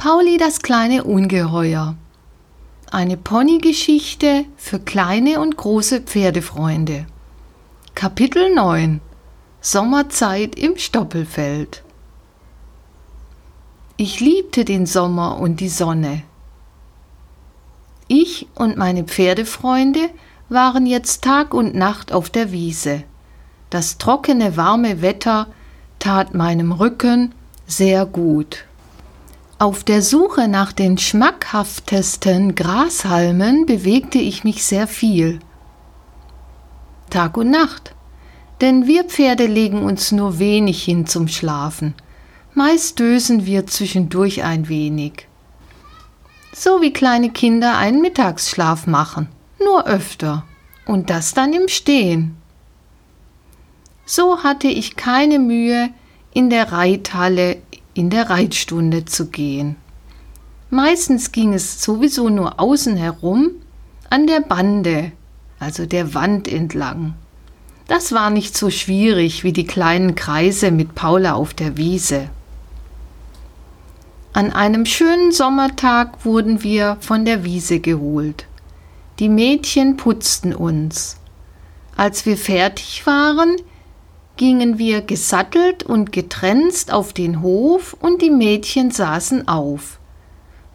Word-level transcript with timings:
Pauli 0.00 0.38
das 0.38 0.62
kleine 0.62 1.04
Ungeheuer. 1.04 1.94
Eine 2.90 3.18
Ponygeschichte 3.18 4.46
für 4.56 4.78
kleine 4.78 5.42
und 5.42 5.58
große 5.58 6.00
Pferdefreunde. 6.00 7.04
Kapitel 7.94 8.54
9 8.54 9.02
Sommerzeit 9.60 10.54
im 10.58 10.78
Stoppelfeld. 10.78 11.82
Ich 13.98 14.20
liebte 14.20 14.64
den 14.64 14.86
Sommer 14.86 15.38
und 15.38 15.60
die 15.60 15.68
Sonne. 15.68 16.22
Ich 18.08 18.48
und 18.54 18.78
meine 18.78 19.04
Pferdefreunde 19.04 20.08
waren 20.48 20.86
jetzt 20.86 21.24
Tag 21.24 21.52
und 21.52 21.74
Nacht 21.74 22.10
auf 22.10 22.30
der 22.30 22.52
Wiese. 22.52 23.02
Das 23.68 23.98
trockene, 23.98 24.56
warme 24.56 25.02
Wetter 25.02 25.48
tat 25.98 26.32
meinem 26.32 26.72
Rücken 26.72 27.34
sehr 27.66 28.06
gut. 28.06 28.64
Auf 29.60 29.84
der 29.84 30.00
Suche 30.00 30.48
nach 30.48 30.72
den 30.72 30.96
schmackhaftesten 30.96 32.54
Grashalmen 32.54 33.66
bewegte 33.66 34.16
ich 34.16 34.42
mich 34.42 34.64
sehr 34.64 34.86
viel. 34.86 35.38
Tag 37.10 37.36
und 37.36 37.50
Nacht. 37.50 37.94
Denn 38.62 38.86
wir 38.86 39.04
Pferde 39.04 39.44
legen 39.44 39.82
uns 39.82 40.12
nur 40.12 40.38
wenig 40.38 40.82
hin 40.82 41.06
zum 41.06 41.28
Schlafen. 41.28 41.92
Meist 42.54 42.98
dösen 42.98 43.44
wir 43.44 43.66
zwischendurch 43.66 44.44
ein 44.44 44.70
wenig. 44.70 45.28
So 46.54 46.80
wie 46.80 46.94
kleine 46.94 47.28
Kinder 47.28 47.76
einen 47.76 48.00
Mittagsschlaf 48.00 48.86
machen, 48.86 49.28
nur 49.62 49.86
öfter. 49.86 50.46
Und 50.86 51.10
das 51.10 51.34
dann 51.34 51.52
im 51.52 51.68
Stehen. 51.68 52.34
So 54.06 54.42
hatte 54.42 54.68
ich 54.68 54.96
keine 54.96 55.38
Mühe, 55.38 55.90
in 56.32 56.48
der 56.48 56.72
Reithalle 56.72 57.58
in 58.00 58.08
der 58.08 58.30
Reitstunde 58.30 59.04
zu 59.04 59.26
gehen. 59.26 59.76
Meistens 60.70 61.32
ging 61.32 61.52
es 61.52 61.82
sowieso 61.82 62.30
nur 62.30 62.58
außen 62.58 62.96
herum 62.96 63.50
an 64.08 64.26
der 64.26 64.40
Bande, 64.40 65.12
also 65.58 65.84
der 65.84 66.14
Wand 66.14 66.48
entlang. 66.48 67.12
Das 67.88 68.12
war 68.12 68.30
nicht 68.30 68.56
so 68.56 68.70
schwierig 68.70 69.44
wie 69.44 69.52
die 69.52 69.66
kleinen 69.66 70.14
Kreise 70.14 70.70
mit 70.70 70.94
Paula 70.94 71.34
auf 71.34 71.52
der 71.52 71.76
Wiese. 71.76 72.30
An 74.32 74.50
einem 74.50 74.86
schönen 74.86 75.30
Sommertag 75.30 76.24
wurden 76.24 76.62
wir 76.62 76.96
von 77.00 77.26
der 77.26 77.44
Wiese 77.44 77.80
geholt. 77.80 78.46
Die 79.18 79.28
Mädchen 79.28 79.98
putzten 79.98 80.54
uns. 80.54 81.18
Als 81.98 82.24
wir 82.24 82.38
fertig 82.38 83.04
waren, 83.04 83.56
gingen 84.40 84.78
wir 84.78 85.02
gesattelt 85.02 85.82
und 85.82 86.12
getrenzt 86.12 86.94
auf 86.94 87.12
den 87.12 87.42
Hof 87.42 87.94
und 88.00 88.22
die 88.22 88.30
Mädchen 88.30 88.90
saßen 88.90 89.48
auf. 89.48 90.00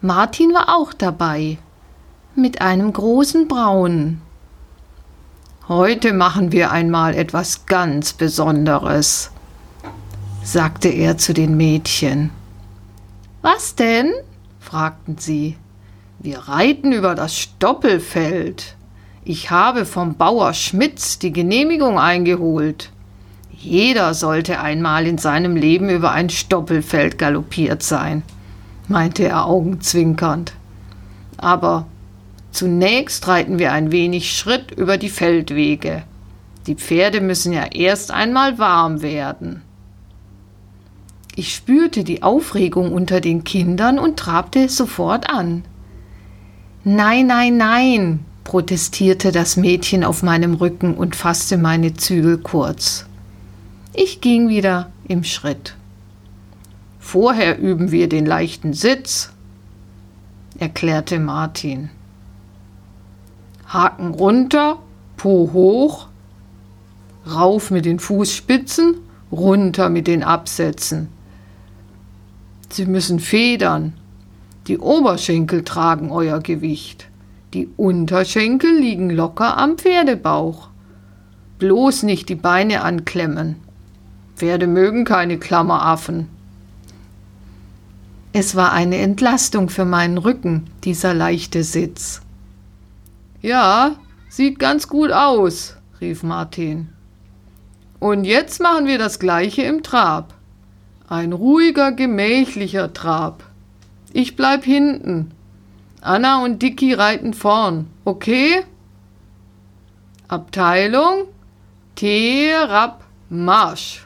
Martin 0.00 0.54
war 0.54 0.76
auch 0.76 0.92
dabei, 0.92 1.58
mit 2.36 2.60
einem 2.60 2.92
großen 2.92 3.48
Braunen. 3.48 4.22
Heute 5.66 6.12
machen 6.12 6.52
wir 6.52 6.70
einmal 6.70 7.16
etwas 7.16 7.66
ganz 7.66 8.12
Besonderes, 8.12 9.32
sagte 10.44 10.88
er 10.88 11.18
zu 11.18 11.34
den 11.34 11.56
Mädchen. 11.56 12.30
Was 13.42 13.74
denn? 13.74 14.12
fragten 14.60 15.18
sie. 15.18 15.56
Wir 16.20 16.38
reiten 16.38 16.92
über 16.92 17.16
das 17.16 17.36
Stoppelfeld. 17.36 18.76
Ich 19.24 19.50
habe 19.50 19.84
vom 19.84 20.14
Bauer 20.14 20.54
Schmitz 20.54 21.18
die 21.18 21.32
Genehmigung 21.32 21.98
eingeholt. 21.98 22.92
Jeder 23.58 24.14
sollte 24.14 24.60
einmal 24.60 25.06
in 25.06 25.18
seinem 25.18 25.56
Leben 25.56 25.88
über 25.88 26.12
ein 26.12 26.28
Stoppelfeld 26.28 27.18
galoppiert 27.18 27.82
sein, 27.82 28.22
meinte 28.86 29.24
er 29.24 29.46
augenzwinkernd. 29.46 30.52
Aber 31.38 31.86
zunächst 32.50 33.26
reiten 33.26 33.58
wir 33.58 33.72
ein 33.72 33.92
wenig 33.92 34.36
Schritt 34.36 34.72
über 34.72 34.98
die 34.98 35.08
Feldwege. 35.08 36.02
Die 36.66 36.74
Pferde 36.74 37.20
müssen 37.20 37.52
ja 37.52 37.64
erst 37.72 38.10
einmal 38.10 38.58
warm 38.58 39.00
werden. 39.00 39.62
Ich 41.34 41.54
spürte 41.54 42.04
die 42.04 42.22
Aufregung 42.22 42.92
unter 42.92 43.20
den 43.20 43.44
Kindern 43.44 43.98
und 43.98 44.18
trabte 44.18 44.68
sofort 44.68 45.28
an. 45.30 45.64
Nein, 46.82 47.26
nein, 47.26 47.56
nein, 47.56 48.20
protestierte 48.44 49.32
das 49.32 49.56
Mädchen 49.56 50.04
auf 50.04 50.22
meinem 50.22 50.54
Rücken 50.54 50.94
und 50.94 51.16
fasste 51.16 51.58
meine 51.58 51.94
Zügel 51.94 52.38
kurz. 52.38 53.06
Ich 53.98 54.20
ging 54.20 54.50
wieder 54.50 54.92
im 55.08 55.24
Schritt. 55.24 55.74
Vorher 56.98 57.58
üben 57.58 57.92
wir 57.92 58.10
den 58.10 58.26
leichten 58.26 58.74
Sitz, 58.74 59.32
erklärte 60.58 61.18
Martin. 61.18 61.88
Haken 63.66 64.12
runter, 64.12 64.80
Po 65.16 65.50
hoch, 65.50 66.08
rauf 67.26 67.70
mit 67.70 67.86
den 67.86 67.98
Fußspitzen, 67.98 68.96
runter 69.32 69.88
mit 69.88 70.08
den 70.08 70.22
Absätzen. 70.22 71.08
Sie 72.68 72.84
müssen 72.84 73.18
federn. 73.18 73.94
Die 74.66 74.76
Oberschenkel 74.76 75.64
tragen 75.64 76.10
euer 76.10 76.40
Gewicht. 76.40 77.08
Die 77.54 77.70
Unterschenkel 77.78 78.78
liegen 78.78 79.08
locker 79.08 79.56
am 79.56 79.78
Pferdebauch. 79.78 80.68
Bloß 81.58 82.02
nicht 82.02 82.28
die 82.28 82.34
Beine 82.34 82.82
anklemmen. 82.82 83.56
Pferde 84.36 84.66
mögen 84.66 85.04
keine 85.04 85.38
Klammeraffen. 85.38 86.28
Es 88.32 88.54
war 88.54 88.72
eine 88.72 88.98
Entlastung 88.98 89.70
für 89.70 89.86
meinen 89.86 90.18
Rücken, 90.18 90.66
dieser 90.84 91.14
leichte 91.14 91.64
Sitz. 91.64 92.20
Ja, 93.40 93.96
sieht 94.28 94.58
ganz 94.58 94.88
gut 94.88 95.10
aus, 95.10 95.76
rief 96.02 96.22
Martin. 96.22 96.90
Und 97.98 98.24
jetzt 98.24 98.60
machen 98.60 98.86
wir 98.86 98.98
das 98.98 99.18
gleiche 99.18 99.62
im 99.62 99.82
Trab. 99.82 100.34
Ein 101.08 101.32
ruhiger, 101.32 101.92
gemächlicher 101.92 102.92
Trab. 102.92 103.42
Ich 104.12 104.36
bleib 104.36 104.64
hinten. 104.64 105.30
Anna 106.02 106.44
und 106.44 106.60
Dicky 106.60 106.92
reiten 106.92 107.32
vorn, 107.32 107.86
okay? 108.04 108.62
Abteilung 110.28 111.24
Terab 111.94 113.02
Marsch. 113.30 114.05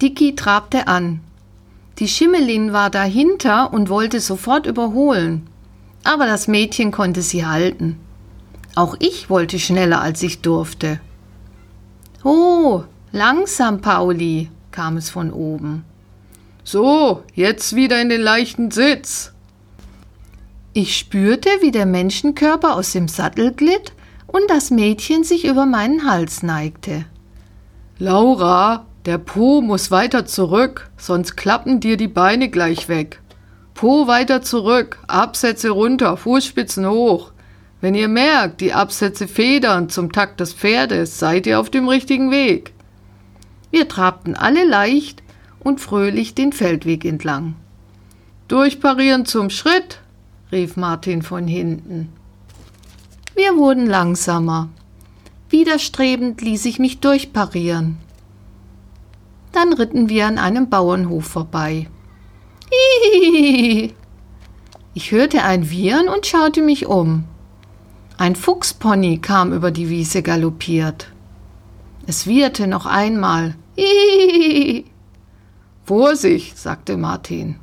Dicky 0.00 0.34
trabte 0.34 0.86
an. 0.86 1.20
Die 1.98 2.08
Schimmelin 2.08 2.72
war 2.72 2.88
dahinter 2.88 3.72
und 3.72 3.90
wollte 3.90 4.20
sofort 4.20 4.66
überholen. 4.66 5.46
Aber 6.02 6.26
das 6.26 6.48
Mädchen 6.48 6.92
konnte 6.92 7.20
sie 7.20 7.44
halten. 7.44 7.98
Auch 8.74 8.96
ich 8.98 9.28
wollte 9.28 9.58
schneller, 9.58 10.00
als 10.00 10.22
ich 10.22 10.40
durfte. 10.40 11.00
Oh, 12.24 12.84
langsam, 13.12 13.80
Pauli, 13.80 14.50
kam 14.70 14.96
es 14.96 15.10
von 15.10 15.32
oben. 15.32 15.84
So, 16.64 17.22
jetzt 17.34 17.74
wieder 17.74 18.00
in 18.00 18.08
den 18.08 18.20
leichten 18.20 18.70
Sitz. 18.70 19.32
Ich 20.72 20.96
spürte, 20.96 21.50
wie 21.60 21.72
der 21.72 21.86
Menschenkörper 21.86 22.76
aus 22.76 22.92
dem 22.92 23.08
Sattel 23.08 23.52
glitt 23.52 23.92
und 24.26 24.48
das 24.48 24.70
Mädchen 24.70 25.24
sich 25.24 25.44
über 25.44 25.66
meinen 25.66 26.08
Hals 26.08 26.42
neigte. 26.42 27.04
Laura, 27.98 28.86
der 29.06 29.18
Po 29.18 29.62
muss 29.62 29.90
weiter 29.90 30.26
zurück, 30.26 30.90
sonst 30.98 31.36
klappen 31.36 31.80
dir 31.80 31.96
die 31.96 32.08
Beine 32.08 32.50
gleich 32.50 32.88
weg. 32.88 33.20
Po 33.74 34.06
weiter 34.06 34.42
zurück, 34.42 34.98
Absätze 35.06 35.70
runter, 35.70 36.18
Fußspitzen 36.18 36.86
hoch. 36.86 37.32
Wenn 37.80 37.94
ihr 37.94 38.08
merkt, 38.08 38.60
die 38.60 38.74
Absätze 38.74 39.26
federn 39.26 39.88
zum 39.88 40.12
Takt 40.12 40.40
des 40.40 40.52
Pferdes, 40.52 41.18
seid 41.18 41.46
ihr 41.46 41.58
auf 41.58 41.70
dem 41.70 41.88
richtigen 41.88 42.30
Weg. 42.30 42.74
Wir 43.70 43.88
trabten 43.88 44.34
alle 44.34 44.66
leicht 44.66 45.22
und 45.60 45.80
fröhlich 45.80 46.34
den 46.34 46.52
Feldweg 46.52 47.06
entlang. 47.06 47.54
Durchparieren 48.48 49.24
zum 49.24 49.48
Schritt, 49.48 50.00
rief 50.52 50.76
Martin 50.76 51.22
von 51.22 51.46
hinten. 51.46 52.12
Wir 53.34 53.56
wurden 53.56 53.86
langsamer. 53.86 54.68
Widerstrebend 55.48 56.42
ließ 56.42 56.66
ich 56.66 56.78
mich 56.78 57.00
durchparieren. 57.00 57.96
Dann 59.70 59.78
ritten 59.78 60.08
wir 60.08 60.26
an 60.26 60.38
einem 60.38 60.68
Bauernhof 60.68 61.26
vorbei. 61.26 61.88
Hihihi. 63.04 63.94
Ich 64.94 65.12
hörte 65.12 65.44
ein 65.44 65.70
Wiehern 65.70 66.08
und 66.08 66.26
schaute 66.26 66.60
mich 66.60 66.86
um. 66.86 67.24
Ein 68.18 68.34
Fuchspony 68.34 69.18
kam 69.18 69.52
über 69.52 69.70
die 69.70 69.88
Wiese 69.88 70.22
galoppiert. 70.22 71.12
Es 72.08 72.26
wieherte 72.26 72.66
noch 72.66 72.86
einmal. 72.86 73.54
Hihihi. 73.76 74.86
Vorsicht, 75.84 76.58
sagte 76.58 76.96
Martin. 76.96 77.60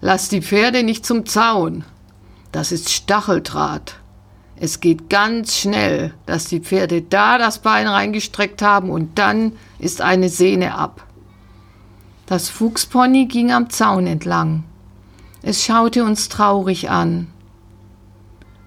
Lass 0.00 0.30
die 0.30 0.40
Pferde 0.40 0.82
nicht 0.82 1.04
zum 1.04 1.26
Zaun. 1.26 1.84
Das 2.50 2.72
ist 2.72 2.88
Stacheldraht. 2.88 3.96
Es 4.56 4.80
geht 4.80 5.10
ganz 5.10 5.58
schnell, 5.58 6.14
dass 6.24 6.46
die 6.46 6.60
Pferde 6.60 7.02
da 7.02 7.36
das 7.36 7.58
Bein 7.58 7.86
reingestreckt 7.86 8.62
haben 8.62 8.88
und 8.88 9.18
dann 9.18 9.52
ist 9.78 10.00
eine 10.00 10.30
Sehne 10.30 10.76
ab. 10.76 11.06
Das 12.26 12.48
Fuchspony 12.48 13.26
ging 13.26 13.52
am 13.52 13.70
Zaun 13.70 14.06
entlang. 14.06 14.64
Es 15.42 15.64
schaute 15.64 16.04
uns 16.04 16.28
traurig 16.28 16.88
an. 16.88 17.26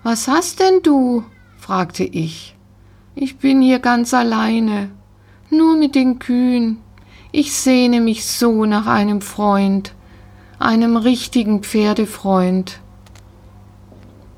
Was 0.03 0.27
hast 0.27 0.59
denn 0.59 0.81
du? 0.83 1.23
fragte 1.57 2.03
ich. 2.03 2.55
Ich 3.15 3.37
bin 3.37 3.61
hier 3.61 3.79
ganz 3.79 4.13
alleine, 4.13 4.91
nur 5.49 5.77
mit 5.77 5.95
den 5.95 6.19
Kühen. 6.19 6.77
Ich 7.31 7.53
sehne 7.53 8.01
mich 8.01 8.25
so 8.25 8.65
nach 8.65 8.87
einem 8.87 9.21
Freund, 9.21 9.93
einem 10.59 10.97
richtigen 10.97 11.63
Pferdefreund. 11.63 12.79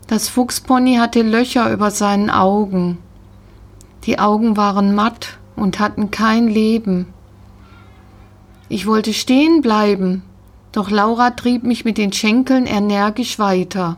Das 0.05 0.29
Fuchspony 0.29 0.95
hatte 0.95 1.21
Löcher 1.21 1.71
über 1.71 1.91
seinen 1.91 2.29
Augen. 2.29 2.99
Die 4.05 4.19
Augen 4.19 4.55
waren 4.55 4.95
matt 4.95 5.37
und 5.55 5.79
hatten 5.79 6.11
kein 6.11 6.47
Leben. 6.47 7.13
Ich 8.69 8.85
wollte 8.85 9.13
stehen 9.13 9.61
bleiben, 9.61 10.23
doch 10.71 10.89
Laura 10.89 11.31
trieb 11.31 11.63
mich 11.63 11.85
mit 11.85 11.97
den 11.97 12.11
Schenkeln 12.11 12.65
energisch 12.65 13.39
weiter. 13.39 13.97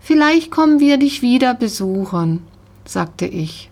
Vielleicht 0.00 0.50
kommen 0.50 0.80
wir 0.80 0.96
dich 0.96 1.22
wieder 1.22 1.54
besuchen, 1.54 2.42
sagte 2.84 3.26
ich. 3.26 3.70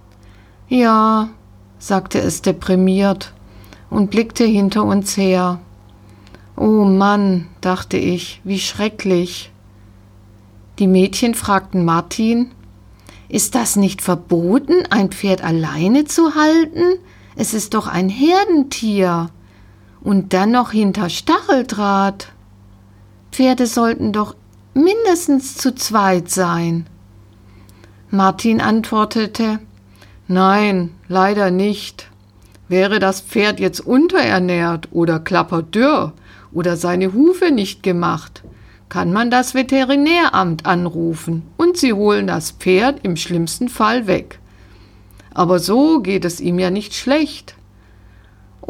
Ja, 0.68 1.30
sagte 1.78 2.20
es 2.20 2.42
deprimiert 2.42 3.32
und 3.90 4.10
blickte 4.10 4.44
hinter 4.44 4.84
uns 4.84 5.16
her. 5.16 5.60
Oh 6.56 6.84
Mann, 6.84 7.48
dachte 7.60 7.96
ich, 7.96 8.40
wie 8.44 8.60
schrecklich. 8.60 9.50
Die 10.78 10.86
Mädchen 10.86 11.34
fragten 11.34 11.84
Martin, 11.84 12.50
ist 13.28 13.54
das 13.54 13.76
nicht 13.76 14.02
verboten, 14.02 14.84
ein 14.90 15.10
Pferd 15.10 15.42
alleine 15.42 16.04
zu 16.04 16.34
halten? 16.34 16.98
Es 17.36 17.54
ist 17.54 17.74
doch 17.74 17.86
ein 17.86 18.08
Herdentier. 18.08 19.30
Und 20.00 20.32
dann 20.32 20.52
noch 20.52 20.70
hinter 20.70 21.08
Stacheldraht. 21.08 22.32
Pferde 23.32 23.66
sollten 23.66 24.12
doch 24.12 24.36
mindestens 24.74 25.56
zu 25.56 25.74
zweit 25.74 26.30
sein. 26.30 26.86
Martin 28.10 28.60
antwortete 28.60 29.58
Nein, 30.28 30.90
leider 31.08 31.50
nicht. 31.50 32.08
Wäre 32.68 32.98
das 32.98 33.22
Pferd 33.22 33.60
jetzt 33.60 33.80
unterernährt 33.80 34.88
oder 34.92 35.20
klapperdürr 35.20 36.12
oder 36.52 36.76
seine 36.76 37.12
Hufe 37.14 37.50
nicht 37.50 37.82
gemacht, 37.82 38.42
kann 38.88 39.12
man 39.12 39.30
das 39.30 39.54
Veterinäramt 39.54 40.66
anrufen 40.66 41.42
und 41.56 41.76
sie 41.76 41.92
holen 41.92 42.26
das 42.26 42.50
Pferd 42.50 43.00
im 43.02 43.16
schlimmsten 43.16 43.68
Fall 43.68 44.06
weg. 44.06 44.38
Aber 45.32 45.58
so 45.58 46.00
geht 46.00 46.24
es 46.24 46.40
ihm 46.40 46.58
ja 46.58 46.70
nicht 46.70 46.94
schlecht. 46.94 47.54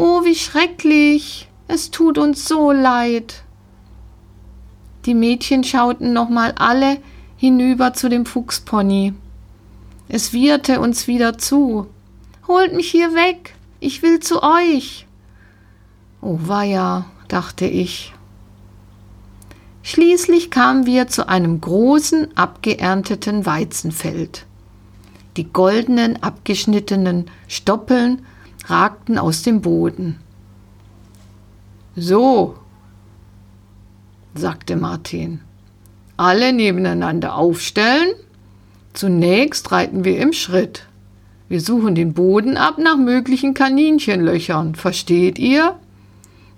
Oh, 0.00 0.24
wie 0.24 0.36
schrecklich. 0.36 1.48
Es 1.66 1.90
tut 1.90 2.18
uns 2.18 2.46
so 2.46 2.70
leid. 2.70 3.42
Die 5.06 5.14
Mädchen 5.14 5.64
schauten 5.64 6.12
nochmal 6.12 6.52
alle 6.56 6.98
hinüber 7.36 7.94
zu 7.94 8.08
dem 8.08 8.24
Fuchspony. 8.24 9.12
Es 10.08 10.32
wieherte 10.32 10.78
uns 10.78 11.08
wieder 11.08 11.36
zu. 11.36 11.88
Holt 12.46 12.74
mich 12.74 12.88
hier 12.92 13.12
weg. 13.14 13.54
Ich 13.80 14.00
will 14.02 14.20
zu 14.20 14.40
euch. 14.40 15.08
Oh 16.20 16.38
weia, 16.42 17.06
dachte 17.26 17.66
ich. 17.66 18.14
Schließlich 19.82 20.52
kamen 20.52 20.86
wir 20.86 21.08
zu 21.08 21.28
einem 21.28 21.60
großen, 21.60 22.36
abgeernteten 22.36 23.46
Weizenfeld. 23.46 24.46
Die 25.36 25.52
goldenen, 25.52 26.22
abgeschnittenen 26.22 27.28
Stoppeln 27.48 28.24
ragten 28.68 29.18
aus 29.18 29.42
dem 29.42 29.60
Boden. 29.60 30.18
So, 31.96 32.56
sagte 34.34 34.76
Martin, 34.76 35.40
alle 36.16 36.52
nebeneinander 36.52 37.34
aufstellen. 37.34 38.10
Zunächst 38.92 39.70
reiten 39.72 40.04
wir 40.04 40.18
im 40.18 40.32
Schritt. 40.32 40.84
Wir 41.48 41.60
suchen 41.60 41.94
den 41.94 42.12
Boden 42.12 42.56
ab 42.56 42.78
nach 42.78 42.96
möglichen 42.96 43.54
Kaninchenlöchern, 43.54 44.74
versteht 44.74 45.38
ihr? 45.38 45.76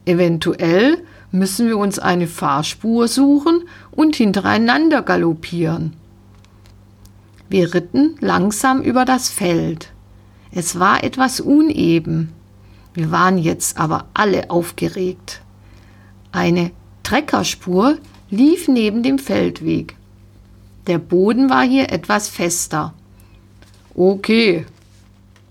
Eventuell 0.05 1.05
müssen 1.31 1.69
wir 1.69 1.79
uns 1.79 1.99
eine 1.99 2.27
Fahrspur 2.27 3.07
suchen 3.07 3.63
und 3.93 4.17
hintereinander 4.17 5.03
galoppieren. 5.03 5.93
Wir 7.49 7.73
ritten 7.75 8.17
langsam 8.21 8.81
über 8.81 9.05
das 9.05 9.29
Feld. 9.29 9.93
Es 10.53 10.79
war 10.79 11.05
etwas 11.05 11.41
uneben. 11.41 12.33
Wir 12.95 13.11
waren 13.11 13.39
jetzt 13.39 13.79
aber 13.79 14.07
alle 14.15 14.51
aufgeregt. 14.51 15.43
Eine 16.33 16.73
Treckerspur 17.03 17.99
lief 18.31 18.69
neben 18.69 19.03
dem 19.03 19.19
Feldweg. 19.19 19.97
Der 20.87 20.99
Boden 20.99 21.51
war 21.51 21.63
hier 21.63 21.93
etwas 21.93 22.29
fester. 22.29 22.95
Okay, 23.95 24.67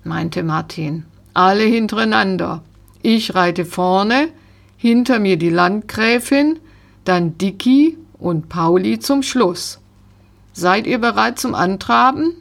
meinte 0.04 0.44
Martin, 0.44 1.06
alle 1.34 1.64
hintereinander. 1.64 2.62
Ich 3.02 3.36
reite 3.36 3.66
vorne, 3.66 4.30
hinter 4.76 5.20
mir 5.20 5.38
die 5.38 5.50
Landgräfin, 5.50 6.60
dann 7.06 7.38
Dicky 7.38 7.98
und 8.18 8.50
Pauli 8.50 9.00
zum 9.00 9.24
Schluss. 9.24 9.80
Seid 10.54 10.88
ihr 10.88 11.00
bereit 11.00 11.40
zum 11.40 11.56
Antraben? 11.56 12.34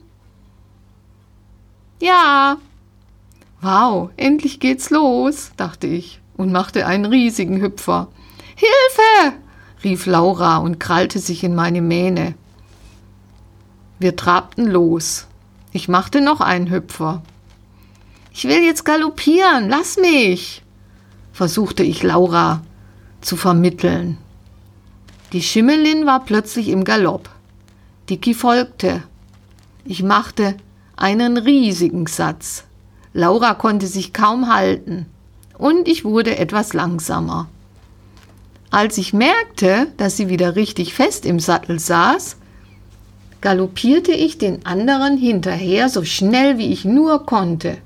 Ja. 2.00 2.58
Wow, 3.60 4.10
endlich 4.16 4.60
geht's 4.60 4.90
los, 4.90 5.52
dachte 5.56 5.86
ich 5.86 6.20
und 6.36 6.52
machte 6.52 6.86
einen 6.86 7.06
riesigen 7.06 7.60
Hüpfer. 7.60 8.08
Hilfe! 8.54 9.36
rief 9.84 10.06
Laura 10.06 10.58
und 10.58 10.80
krallte 10.80 11.18
sich 11.18 11.44
in 11.44 11.54
meine 11.54 11.82
Mähne. 11.82 12.34
Wir 13.98 14.16
trabten 14.16 14.66
los. 14.66 15.26
Ich 15.72 15.88
machte 15.88 16.20
noch 16.20 16.40
einen 16.40 16.70
Hüpfer. 16.70 17.22
Ich 18.32 18.44
will 18.44 18.62
jetzt 18.62 18.84
galoppieren, 18.84 19.68
lass 19.68 19.96
mich 19.96 20.62
versuchte 21.38 21.84
ich 21.84 22.02
Laura 22.02 22.62
zu 23.20 23.36
vermitteln. 23.36 24.18
Die 25.32 25.40
Schimmelin 25.40 26.04
war 26.04 26.24
plötzlich 26.24 26.66
im 26.66 26.82
Galopp. 26.82 27.30
Dicky 28.10 28.34
folgte. 28.34 29.04
Ich 29.84 30.02
machte 30.02 30.56
einen 30.98 31.38
riesigen 31.38 32.06
Satz. 32.06 32.64
Laura 33.12 33.54
konnte 33.54 33.86
sich 33.86 34.12
kaum 34.12 34.52
halten 34.52 35.06
und 35.56 35.88
ich 35.88 36.04
wurde 36.04 36.36
etwas 36.38 36.72
langsamer. 36.72 37.48
Als 38.70 38.98
ich 38.98 39.12
merkte, 39.12 39.88
dass 39.96 40.16
sie 40.16 40.28
wieder 40.28 40.56
richtig 40.56 40.92
fest 40.92 41.24
im 41.24 41.40
Sattel 41.40 41.78
saß, 41.78 42.36
galoppierte 43.40 44.12
ich 44.12 44.38
den 44.38 44.66
anderen 44.66 45.16
hinterher 45.16 45.88
so 45.88 46.04
schnell 46.04 46.58
wie 46.58 46.72
ich 46.72 46.84
nur 46.84 47.24
konnte. 47.24 47.78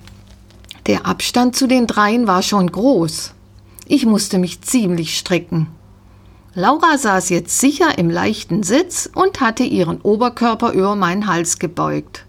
Der 0.86 1.06
Abstand 1.06 1.54
zu 1.54 1.68
den 1.68 1.86
dreien 1.86 2.26
war 2.26 2.42
schon 2.42 2.70
groß. 2.70 3.32
Ich 3.86 4.06
musste 4.06 4.38
mich 4.38 4.62
ziemlich 4.62 5.16
strecken. 5.16 5.68
Laura 6.54 6.98
saß 6.98 7.28
jetzt 7.28 7.60
sicher 7.60 7.96
im 7.98 8.10
leichten 8.10 8.62
Sitz 8.62 9.08
und 9.14 9.40
hatte 9.40 9.62
ihren 9.62 10.00
Oberkörper 10.00 10.72
über 10.72 10.96
meinen 10.96 11.26
Hals 11.26 11.58
gebeugt. 11.58 12.24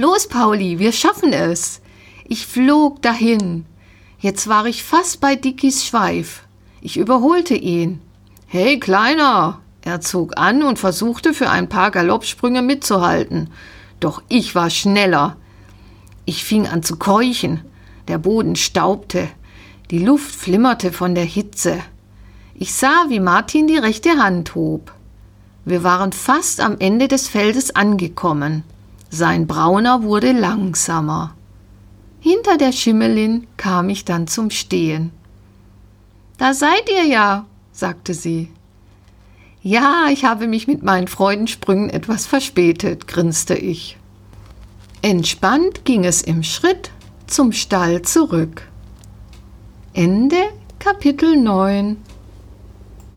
Los, 0.00 0.28
Pauli, 0.28 0.78
wir 0.78 0.92
schaffen 0.92 1.34
es. 1.34 1.82
Ich 2.24 2.46
flog 2.46 3.02
dahin. 3.02 3.66
Jetzt 4.18 4.48
war 4.48 4.64
ich 4.64 4.82
fast 4.82 5.20
bei 5.20 5.36
Dickies 5.36 5.84
Schweif. 5.84 6.44
Ich 6.80 6.96
überholte 6.96 7.54
ihn. 7.54 8.00
Hey, 8.46 8.80
Kleiner! 8.80 9.60
Er 9.82 10.00
zog 10.00 10.38
an 10.38 10.62
und 10.62 10.78
versuchte 10.78 11.34
für 11.34 11.50
ein 11.50 11.68
paar 11.68 11.90
Galoppsprünge 11.90 12.62
mitzuhalten. 12.62 13.50
Doch 14.00 14.22
ich 14.30 14.54
war 14.54 14.70
schneller. 14.70 15.36
Ich 16.24 16.44
fing 16.44 16.66
an 16.66 16.82
zu 16.82 16.96
keuchen. 16.96 17.60
Der 18.08 18.16
Boden 18.16 18.56
staubte. 18.56 19.28
Die 19.90 20.02
Luft 20.02 20.34
flimmerte 20.34 20.92
von 20.92 21.14
der 21.14 21.24
Hitze. 21.24 21.78
Ich 22.54 22.72
sah, 22.72 23.04
wie 23.10 23.20
Martin 23.20 23.66
die 23.66 23.76
rechte 23.76 24.16
Hand 24.16 24.54
hob. 24.54 24.94
Wir 25.66 25.82
waren 25.82 26.12
fast 26.12 26.60
am 26.60 26.78
Ende 26.78 27.06
des 27.06 27.28
Feldes 27.28 27.76
angekommen. 27.76 28.64
Sein 29.10 29.48
Brauner 29.48 30.04
wurde 30.04 30.30
langsamer. 30.30 31.34
Hinter 32.20 32.56
der 32.56 32.70
Schimmelin 32.70 33.48
kam 33.56 33.88
ich 33.88 34.04
dann 34.04 34.28
zum 34.28 34.50
Stehen. 34.50 35.10
Da 36.38 36.54
seid 36.54 36.88
ihr 36.88 37.06
ja, 37.06 37.46
sagte 37.72 38.14
sie. 38.14 38.50
Ja, 39.62 40.06
ich 40.10 40.24
habe 40.24 40.46
mich 40.46 40.68
mit 40.68 40.82
meinen 40.82 41.08
Freudensprüngen 41.08 41.90
etwas 41.90 42.26
verspätet, 42.26 43.08
grinste 43.08 43.54
ich. 43.54 43.98
Entspannt 45.02 45.84
ging 45.84 46.04
es 46.04 46.22
im 46.22 46.42
Schritt 46.42 46.90
zum 47.26 47.52
Stall 47.52 48.02
zurück. 48.02 48.68
Ende 49.92 50.36
Kapitel 50.78 51.36
9 51.36 51.96